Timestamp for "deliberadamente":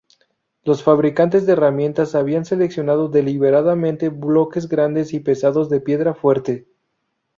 3.07-4.09